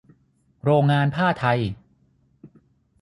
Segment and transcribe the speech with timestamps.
[0.63, 1.59] โรงงานผ้าไทย